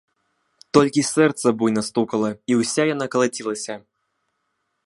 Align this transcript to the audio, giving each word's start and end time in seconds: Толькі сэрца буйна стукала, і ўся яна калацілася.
Толькі 0.77 1.03
сэрца 1.13 1.53
буйна 1.59 1.81
стукала, 1.91 2.29
і 2.53 2.59
ўся 2.63 2.81
яна 2.93 3.05
калацілася. 3.17 3.73